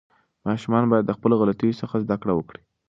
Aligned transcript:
ماشومان 0.47 0.83
باید 0.91 1.05
د 1.07 1.11
خپلو 1.17 1.35
غلطیو 1.41 1.79
څخه 1.81 1.95
زده 2.05 2.15
کړه 2.21 2.33
وکړي. 2.35 2.61